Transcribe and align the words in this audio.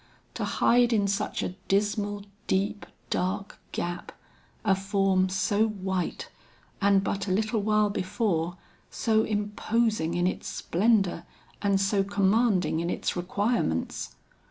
To 0.33 0.43
hide 0.45 0.93
in 0.93 1.07
such 1.07 1.43
a 1.43 1.49
dismal, 1.67 2.23
deep, 2.47 2.87
dark 3.11 3.59
gap, 3.71 4.11
a 4.65 4.73
form 4.73 5.29
so 5.29 5.67
white 5.67 6.27
and 6.81 7.03
but 7.03 7.27
a 7.27 7.31
little 7.31 7.61
while 7.61 7.91
before, 7.91 8.57
so 8.89 9.21
imposing 9.23 10.15
in 10.15 10.25
its 10.25 10.47
splendor 10.47 11.23
and 11.61 11.79
so 11.79 12.03
commanding 12.03 12.79
in 12.79 12.89
its 12.89 13.15
requirements. 13.15 14.15